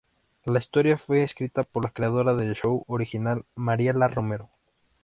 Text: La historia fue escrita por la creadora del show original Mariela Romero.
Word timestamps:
La 0.45 0.57
historia 0.57 0.97
fue 0.97 1.21
escrita 1.21 1.61
por 1.63 1.85
la 1.85 1.91
creadora 1.91 2.33
del 2.33 2.55
show 2.55 2.83
original 2.87 3.45
Mariela 3.53 4.07
Romero. 4.07 4.49